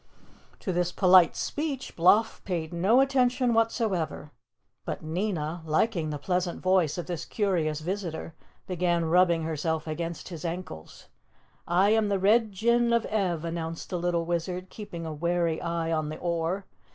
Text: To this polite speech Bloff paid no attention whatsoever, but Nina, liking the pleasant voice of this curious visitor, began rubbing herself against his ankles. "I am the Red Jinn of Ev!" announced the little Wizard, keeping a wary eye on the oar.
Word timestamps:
To 0.61 0.73
this 0.73 0.91
polite 0.91 1.35
speech 1.35 1.95
Bloff 1.95 2.43
paid 2.43 2.73
no 2.73 3.01
attention 3.01 3.53
whatsoever, 3.53 4.31
but 4.83 5.03
Nina, 5.03 5.61
liking 5.63 6.09
the 6.09 6.17
pleasant 6.17 6.59
voice 6.59 6.97
of 6.97 7.05
this 7.05 7.23
curious 7.23 7.81
visitor, 7.81 8.33
began 8.65 9.05
rubbing 9.05 9.43
herself 9.43 9.85
against 9.85 10.29
his 10.29 10.43
ankles. 10.43 11.07
"I 11.67 11.91
am 11.91 12.09
the 12.09 12.17
Red 12.17 12.51
Jinn 12.51 12.91
of 12.93 13.05
Ev!" 13.05 13.45
announced 13.45 13.91
the 13.91 13.99
little 13.99 14.25
Wizard, 14.25 14.71
keeping 14.71 15.05
a 15.05 15.13
wary 15.13 15.61
eye 15.61 15.91
on 15.91 16.09
the 16.09 16.17
oar. 16.17 16.65